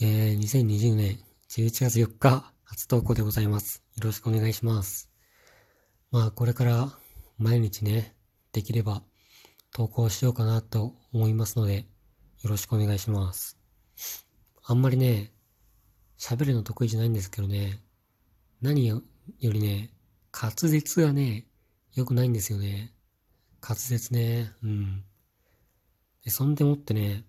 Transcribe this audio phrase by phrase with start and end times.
[0.00, 1.18] えー、2020年
[1.50, 3.84] 11月4日、初投稿でございます。
[3.96, 5.10] よろしくお願いします。
[6.10, 6.90] まあ、これから
[7.38, 8.16] 毎日ね、
[8.52, 9.02] できれば
[9.70, 11.86] 投稿しようかなと思いますので、
[12.42, 13.58] よろしくお願いします。
[14.64, 15.30] あんまりね、
[16.18, 17.78] 喋るの得意じゃないんですけどね、
[18.62, 19.02] 何よ
[19.40, 19.90] りね、
[20.32, 21.46] 滑舌がね、
[21.94, 22.94] 良くないんですよね。
[23.60, 25.04] 滑舌ね、うん。
[26.24, 27.26] で、そんでもってね、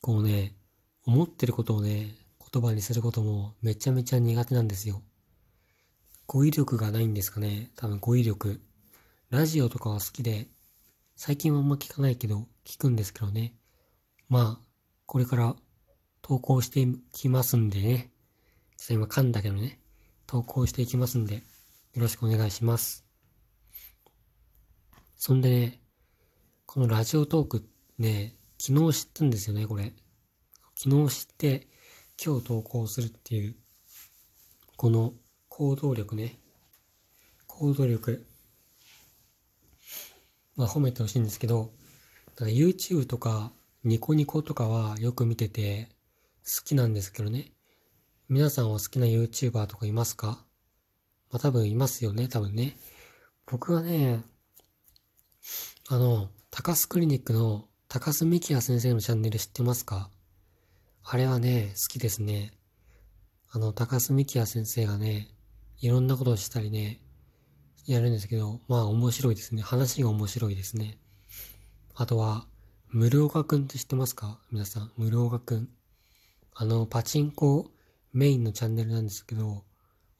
[0.00, 0.56] こうね、
[1.04, 2.14] 思ってることをね、
[2.52, 5.02] 言葉にすることもめちゃめちゃ苦手なんですよ。
[6.26, 8.60] 語彙力がないんですかね多分語彙力。
[9.30, 10.48] ラジオとかは好きで、
[11.16, 13.54] 最近はあんま聞かないけど、聞くんですけどね。
[14.28, 14.64] まあ、
[15.06, 15.56] これから
[16.20, 18.10] 投稿していきますんでね。
[18.76, 19.80] ちょっと今噛んだけどね。
[20.26, 21.42] 投稿していきますんで、よ
[21.96, 23.04] ろしくお願いします。
[25.16, 25.80] そんでね、
[26.66, 29.92] このラジオトークね、昨日知ったんですよね、これ。
[30.84, 31.68] 昨日知って、
[32.20, 33.54] 今日投稿するっていう、
[34.76, 35.12] この
[35.48, 36.40] 行動力ね。
[37.46, 38.26] 行動力。
[40.56, 41.70] まあ褒めてほしいんですけど、
[42.36, 43.52] YouTube とか
[43.84, 45.88] ニコニコとかはよく見てて
[46.44, 47.52] 好きなんですけどね。
[48.28, 50.44] 皆さんは好きな YouTuber とかいますか？
[51.30, 52.76] まあ多分いますよね、多分ね。
[53.46, 54.24] 僕はね、
[55.88, 60.10] あの、高須クリニックの高須幹也先生のチャンネル知ってますか？
[61.04, 62.52] あれはね、好きですね。
[63.50, 65.28] あの、高須幹也先生がね、
[65.80, 67.00] いろんなことをしたりね、
[67.86, 69.62] やるんですけど、まあ面白いですね。
[69.62, 70.98] 話が面白いですね。
[71.94, 72.46] あとは、
[72.88, 74.38] ムルオカくんって知ってますか？
[74.50, 75.68] 皆さん、ムルオカくん。
[76.54, 77.70] あの、パチンコ
[78.12, 79.64] メインのチャンネルなんですけど、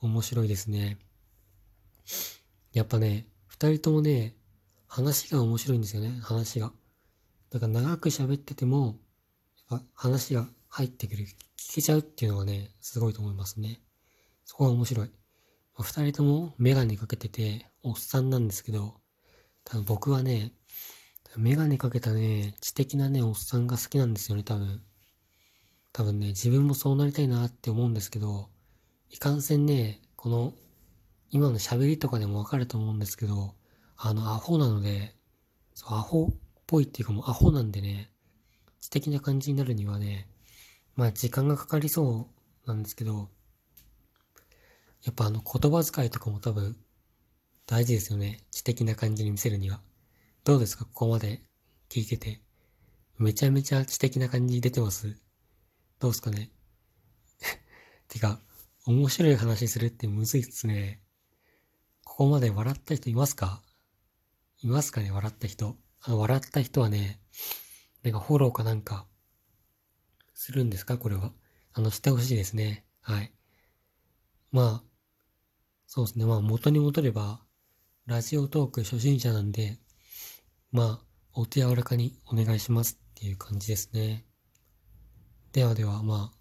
[0.00, 0.98] 面白いですね。
[2.72, 4.34] やっぱね、二人ともね、
[4.88, 6.72] 話が面白いんですよね、話が。
[7.50, 8.98] だから長く喋ってても、
[9.70, 11.26] やっぱ話が入ってくる、
[11.58, 13.82] 聞けちゃうっていうのがね、すごいと思いますね。
[14.46, 15.08] そこが面白い。
[15.08, 15.14] ま
[15.80, 18.94] あ二人ともメガネかけてて、おっさんなんですけど、
[19.64, 20.54] 多分僕はね、
[21.36, 24.82] メガネかけたね、知的なね、おっさんが好きなんですよね、多分。
[25.92, 28.48] 多分ね、自分もそうなりたいなって思うんですけど、
[29.10, 30.54] いかんせんね、この、
[31.28, 33.56] 今の喋りとかでもわかると思うんですけど、
[33.98, 35.14] あの、アホなので、
[35.74, 36.34] そう、アホっ
[36.66, 38.10] ぽいっていうかもうアホなんでね、
[38.80, 40.30] 知的な感じになるにはね、
[40.96, 42.28] まあ時間がかかりそ
[42.64, 43.28] うなんですけど、
[45.04, 46.76] やっぱあの言葉遣いとかも多分
[47.66, 48.40] 大事ですよね。
[48.50, 49.80] 知的な感じに見せるには。
[50.44, 50.84] どうですか？
[50.84, 51.42] ここまで
[51.88, 52.40] 聞いてて。
[53.18, 55.16] めちゃめちゃ知的な感じ出てます？
[56.00, 56.50] どうですかね？
[58.08, 58.40] てか、
[58.86, 61.00] 面白い話するってむずいっすね。
[62.04, 63.62] ここまで笑った人いますか？
[64.62, 65.10] いますかね？
[65.10, 65.76] 笑った人。
[66.00, 67.20] あの、笑った人はね、
[68.02, 69.06] なんかフォローかなんか、
[70.34, 70.98] するんですか？
[70.98, 71.32] これは。
[71.72, 72.84] あの、してほしいですね。
[73.00, 73.32] はい。
[74.50, 74.88] まあ、
[75.86, 76.26] そうですね。
[76.26, 77.40] まあ、元に戻れば、
[78.06, 79.78] ラジオトーク初心者なんで、
[80.70, 81.04] まあ、
[81.34, 84.26] お手柔らかにお願いしますっていう感じですね。
[85.52, 86.38] ではでは、まあ、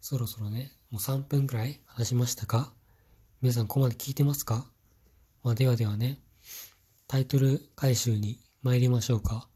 [0.00, 2.74] そろそろね、もう3分くらい話しましたか？
[3.40, 4.66] 皆さんここまで聞いてますか？
[5.42, 6.20] まあ、ではではね、
[7.06, 9.48] タイトル回収に参りましょうか。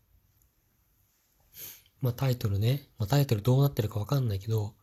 [2.01, 4.75] まあ、タイトルね、まあ、タイトルどうなってるかわかんないけど、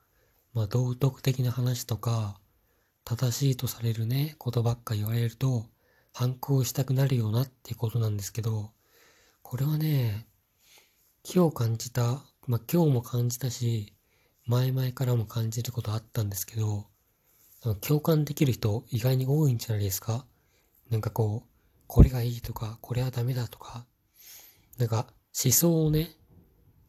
[0.54, 2.40] まあ、道徳的な話とか、
[3.04, 5.66] 正しいとされるね、ことばっか言われると、
[6.14, 8.72] 反抗したくなるようなっていうことなんですけど、
[9.42, 10.28] これはね、
[11.24, 13.94] 今日感じた、まあ、今日も感じたし、
[14.46, 16.88] 前々からも感じることあったんですけど、
[17.82, 20.26] 共感できる人意外に多いんじゃないですか？
[20.90, 21.50] なんかこう、
[21.88, 23.86] これがいいとか、これはダメだとか、
[24.78, 25.08] なんか
[25.44, 26.12] 思想をね、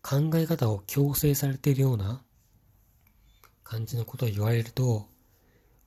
[0.08, 2.22] 考え方を強制されているような
[3.64, 5.08] 感じのことを言われると、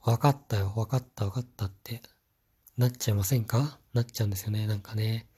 [0.03, 2.01] 分かったよ、分かった、分かったって
[2.75, 3.79] なっちゃいませんか？
[3.93, 4.67] なっちゃうんですよね。
[4.67, 5.29] なんかね、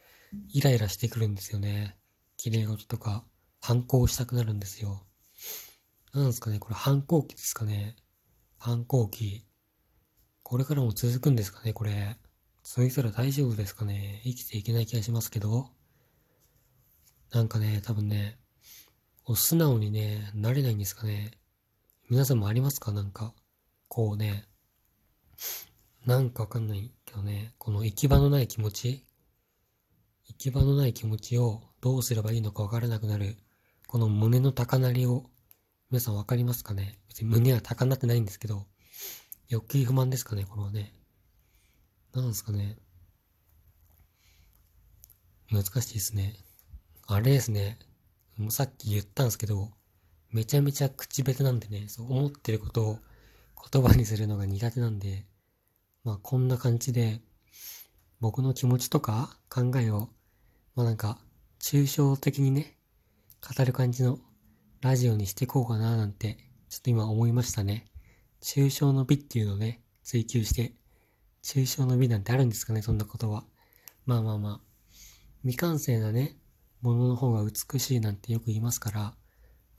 [0.49, 1.95] イライラしてくるんですよね。
[2.37, 3.23] 綺麗事とか、
[3.59, 5.05] 反抗したくなるんですよ。
[6.11, 7.95] なんですかねこれ反抗期ですかね？
[8.57, 9.45] 反抗期。
[10.41, 11.73] これからも続くんですかね？
[11.73, 12.17] これ。
[12.63, 14.22] 続いたら大丈夫ですかね？
[14.23, 15.69] 生きていけない気がしますけど。
[17.31, 18.39] なんかね、多分ね、
[19.23, 21.32] こう素直にね、なれないんですかね
[22.09, 22.91] 皆さんもありますか？
[22.91, 23.34] なんか、
[23.88, 24.46] こうね、
[26.06, 29.06] なんかわかんないけどね、この行き場のない気持ち
[30.28, 33.38] 行き場のない気持ちをどうすればいいのかわからなくなる、
[33.88, 35.26] この胸の高鳴りを、
[35.90, 36.97] 皆さんわかりますかね？
[37.08, 38.66] 別に胸は高鳴ってないんですけど、
[39.50, 40.46] 欲求不満ですかね？
[40.46, 40.94] これはね。
[42.14, 42.78] なんですかね？
[45.52, 46.35] 難しいですね。
[47.08, 47.78] あれですね。
[48.41, 49.70] もうさっき言ったんですけど、
[50.32, 52.99] めちゃめちゃ口下手なんでね、そう思ってることを
[53.72, 55.26] 言葉にするのが苦手なんで、
[56.03, 57.22] まあこんな感じで、
[58.20, 60.09] 僕の気持ちとか考えを、
[60.76, 61.20] まあなんか、
[61.59, 62.78] 抽象的にね、
[63.55, 64.20] 語る感じの
[64.82, 66.37] ラジオにしていこうかななんて、
[66.70, 67.85] ちょっと今思いましたね。
[68.41, 70.73] 抽象の美っていうのをね、追求して、
[71.44, 73.44] 抽象の美なんてあるんですかね、そんなことは。
[74.05, 74.61] まあまあまあ、
[75.41, 76.37] 未完成なね、
[76.81, 79.16] ものの方が美しいなんてよく言いますから、ま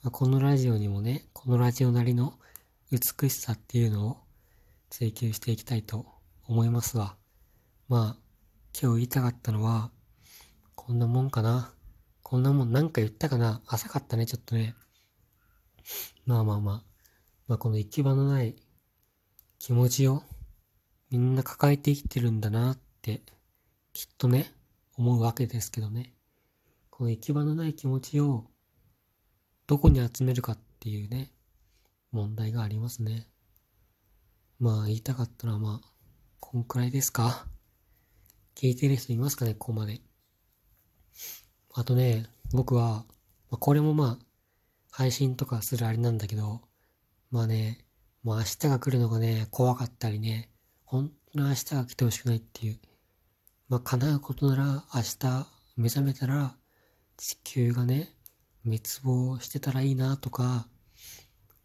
[0.05, 2.35] あ、このラジオにもね、このラジオなりの
[2.91, 4.17] 美しさっていうのを
[4.91, 6.07] 追求していきたいと
[6.47, 7.17] 思いますわ。
[7.89, 8.23] まあ、
[8.81, 9.91] 今日言いたかったのは、
[10.75, 11.73] こんなもんかな。
[12.23, 14.75] こんなもんなんか言ったかな浅かったね、ちょっとね。
[16.25, 16.85] まあまあまあ。
[17.49, 18.57] まあこの行き場のない
[19.59, 20.23] 気持ちを
[21.11, 23.23] みんな抱えて生きてるんだなって
[23.93, 24.53] きっとね、
[24.97, 26.15] 思うわけですけどね。
[27.03, 28.45] この行き場のない気持ちを
[29.67, 31.33] どこに集めるかっていうね、
[32.13, 33.27] 問題がありますね。
[34.61, 35.89] まあ言いたかったのはまあ、
[36.39, 37.45] こんくらいですか？
[38.55, 40.01] 聞いてる人いますかね、ここまで。
[41.75, 43.05] あとね、僕は、
[43.51, 44.25] まあ、これもまあ、
[44.93, 46.61] 配信とかするあれなんだけど、
[47.33, 47.85] まあね、
[48.23, 50.53] もう明日が来るのがね、怖かったりね、
[50.85, 52.79] 本当に明日が来てほしくないっていう。
[53.69, 56.55] まあ、叶うことなら明日目覚めたら
[57.17, 58.15] 地球がね、
[58.65, 60.69] 滅亡してたらいいなとか、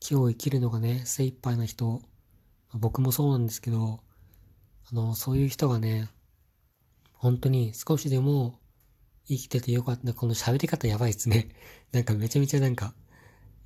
[0.10, 2.02] 今日生きるのがね、精一杯な人、
[2.72, 4.00] ま、僕もそうなんですけど、
[4.92, 6.10] あの、そういう人がね、
[7.14, 8.60] 本当に少しでも
[9.28, 10.14] 生きててよかった。
[10.14, 11.50] この喋り方やばいっすね。
[11.92, 12.94] なんかめちゃめちゃなんか、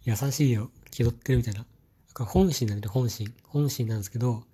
[0.04, 0.72] 優しいよ。
[0.90, 1.60] 気取ってるみたいな。
[1.60, 1.68] なん
[2.14, 3.34] か本心なんで、本心。
[3.44, 4.46] 本心なんですけど、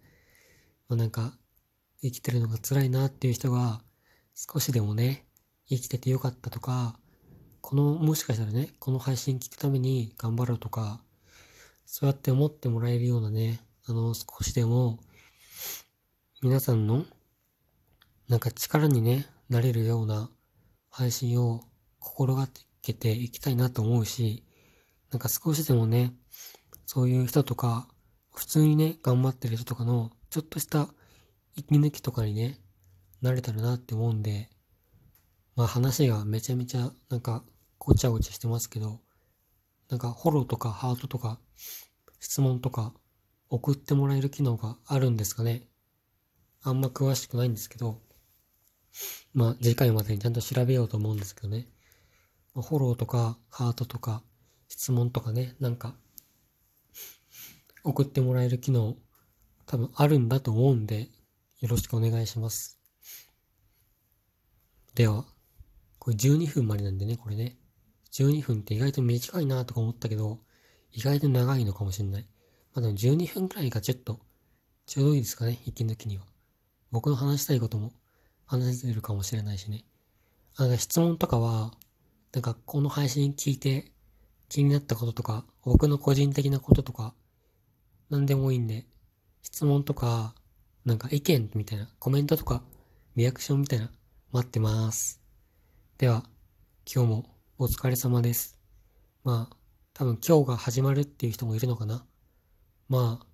[0.90, 1.38] まあ、なんか、
[2.02, 3.82] 生きてるのが辛いなっていう人が、
[4.36, 5.26] 少しでもね、
[5.68, 7.00] 生きててよかったとか、
[7.62, 11.02] この、もしかしたらね、この配信聞くために頑張ろうとか、
[11.86, 15.00] そうやって思ってもらえるようなね、あの、少しでも、
[16.42, 17.06] 皆さんの、
[18.28, 20.30] なんか力にね、なれるような
[20.90, 21.62] 配信を
[22.00, 22.48] 心が
[22.82, 24.44] けていきたいなと思うし、
[25.12, 26.14] なんか少しでもね、
[26.86, 27.88] そういう人とか、
[28.34, 30.88] 普通にね、頑張ってる人とかの、ちょっとした
[31.56, 32.60] 息抜きとかにね、
[33.22, 34.50] なれたらなって思うんで、
[35.58, 37.44] まあ話がめちゃめちゃなんか
[37.78, 39.02] ごちゃごちゃしてますけど、
[39.90, 41.42] なんかフォローとかハートとか
[42.22, 42.94] 質問とか
[43.50, 45.68] 送ってもらえる機能があるんですかね。
[46.64, 48.00] あんま詳しくないんですけど、
[49.34, 51.68] まあ次回までにちゃんと調べようと思うんですけどね。
[52.54, 54.24] まフォローとかハートとか
[54.68, 55.96] 質問とかね、なんか、
[57.84, 58.96] 送ってもらえる機能、
[59.66, 61.10] 多分あるんだと思うんで、
[61.60, 62.80] よろしくお願いします。
[64.94, 65.26] では、
[66.08, 67.58] これ12分までなんでね、これね。
[68.14, 70.40] 12分って意外と短いなとか思ったけど、
[70.94, 72.26] 意外と長いのかもしれない。
[72.74, 74.22] まあでも12分くらいがちょっと、
[74.86, 76.24] ちょうどいいですかね、息抜きには。
[76.92, 77.92] 僕の話したいことも
[78.46, 79.84] 話せるかもしれないしね。
[80.56, 81.74] あの、質問とかは、
[82.32, 83.92] なんかこの配信聞いて
[84.48, 87.16] 気になったこととか、僕の個人的なこととか、
[88.10, 88.86] 何でもいいんで、
[89.42, 90.36] 質問とか、
[90.86, 92.64] なんか意見みたいな、コメントとか、
[93.18, 93.92] リアクションみたいな、
[94.32, 95.27] 待ってます。
[95.98, 96.24] では、
[96.86, 97.26] 今日も
[97.58, 98.60] お疲れ様です。
[99.24, 99.58] まあ、
[99.96, 102.06] 多分今日が始まるっていう人もいるのかな。
[102.88, 103.26] まあ、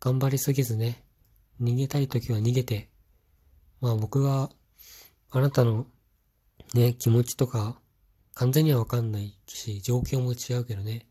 [0.00, 1.02] 頑張りすぎずね、
[1.62, 2.90] 逃げたい時は逃げて、
[3.80, 4.50] まあ僕は、
[5.30, 5.86] あなたの
[6.74, 7.80] ね、気持ちとか、
[8.34, 11.06] 完全にはわかんないし、状況も違うけどね。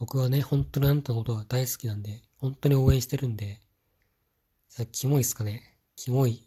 [0.00, 3.60] 僕はね、本当にあなたのことが大好きなんで、本当に応援してるんで、
[4.68, 6.44] さ、キモいっすかねキモい。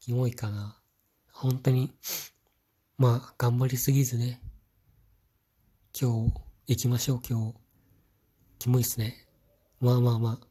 [0.00, 0.76] キモいかな。
[1.32, 1.90] 本当に、
[3.02, 4.40] まあ、頑張りすぎずね。
[6.00, 6.34] 今日、
[6.68, 7.54] 行きましょう、今日。
[8.60, 9.26] キモいっすね。
[9.80, 10.46] まあまあまあ。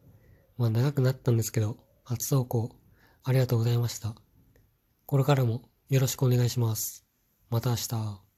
[0.58, 2.76] まあ長くなったんですけど、初投稿、
[3.24, 4.16] ありがとうございました。
[5.06, 7.06] これからもよろしくお願いします。
[7.50, 8.31] また明日。